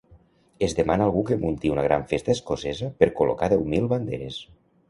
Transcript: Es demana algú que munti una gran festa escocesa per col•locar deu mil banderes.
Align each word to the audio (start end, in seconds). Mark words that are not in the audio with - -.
Es 0.67 0.73
demana 0.79 1.05
algú 1.09 1.21
que 1.27 1.37
munti 1.43 1.71
una 1.75 1.85
gran 1.89 2.07
festa 2.13 2.35
escocesa 2.37 2.91
per 3.03 3.13
col•locar 3.21 3.55
deu 3.55 3.65
mil 3.75 3.91
banderes. 3.97 4.43